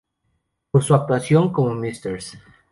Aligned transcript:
Por 0.71 0.83
su 0.83 0.95
actuación 0.95 1.53
como 1.53 1.75
Mrs. 1.75 2.39